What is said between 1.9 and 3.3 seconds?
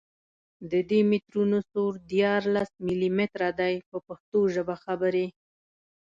دیارلس ملي